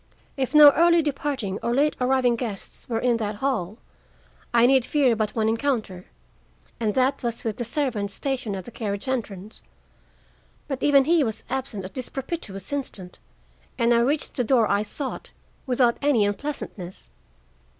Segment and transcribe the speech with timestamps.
[0.35, 3.77] If no early departing or late arriving guests were in that hall,
[4.51, 6.05] I need fear but one encounter,
[6.79, 9.61] and that was with the servant stationed at the carriage entrance.
[10.67, 13.19] But even he was absent at this propitious instant,
[13.77, 15.29] and I reached the door I sought
[15.67, 17.11] without any unpleasantness.